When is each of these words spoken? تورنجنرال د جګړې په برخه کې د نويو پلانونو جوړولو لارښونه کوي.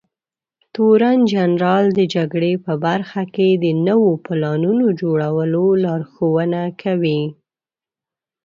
تورنجنرال 0.73 1.85
د 1.97 1.99
جګړې 2.15 2.53
په 2.65 2.73
برخه 2.85 3.23
کې 3.35 3.49
د 3.63 3.65
نويو 3.87 4.21
پلانونو 4.25 4.85
جوړولو 5.01 5.65
لارښونه 5.83 6.61
کوي. 6.81 7.21